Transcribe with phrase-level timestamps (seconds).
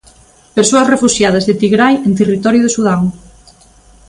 [0.57, 3.01] Persoas refuxiadas de Tigrai en territorio de Sudán.